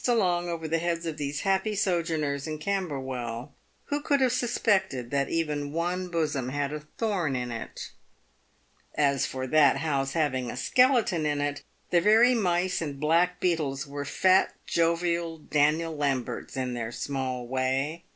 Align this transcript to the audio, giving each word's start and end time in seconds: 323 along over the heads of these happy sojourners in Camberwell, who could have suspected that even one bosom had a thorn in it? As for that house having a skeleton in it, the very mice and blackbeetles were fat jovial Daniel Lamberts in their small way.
323 0.03 0.27
along 0.27 0.49
over 0.51 0.67
the 0.67 0.79
heads 0.79 1.05
of 1.05 1.17
these 1.17 1.41
happy 1.41 1.75
sojourners 1.75 2.47
in 2.47 2.57
Camberwell, 2.57 3.53
who 3.83 4.01
could 4.01 4.19
have 4.19 4.31
suspected 4.31 5.11
that 5.11 5.29
even 5.29 5.71
one 5.71 6.07
bosom 6.07 6.49
had 6.49 6.73
a 6.73 6.79
thorn 6.97 7.35
in 7.35 7.51
it? 7.51 7.91
As 8.95 9.27
for 9.27 9.45
that 9.45 9.77
house 9.77 10.13
having 10.13 10.49
a 10.49 10.57
skeleton 10.57 11.27
in 11.27 11.39
it, 11.39 11.61
the 11.91 12.01
very 12.01 12.33
mice 12.33 12.81
and 12.81 12.99
blackbeetles 12.99 13.85
were 13.85 14.03
fat 14.03 14.55
jovial 14.65 15.37
Daniel 15.37 15.95
Lamberts 15.95 16.57
in 16.57 16.73
their 16.73 16.91
small 16.91 17.45
way. 17.47 18.05